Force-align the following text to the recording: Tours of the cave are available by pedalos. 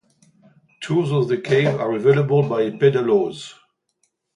Tours 0.81 1.11
of 1.11 1.27
the 1.27 1.37
cave 1.37 1.75
are 1.79 1.93
available 1.93 2.41
by 2.41 2.71
pedalos. 2.71 3.53